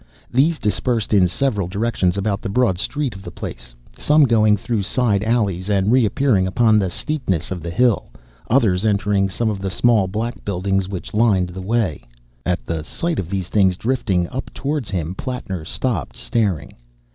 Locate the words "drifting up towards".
13.77-14.89